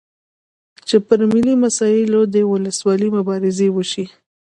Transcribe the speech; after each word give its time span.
چې 0.87 0.95
پر 1.07 1.19
ملي 1.31 1.55
مسایلو 1.63 2.21
دې 2.33 2.41
وسلوالې 2.51 3.07
مبارزې 3.17 3.67
وشي. 3.71 4.05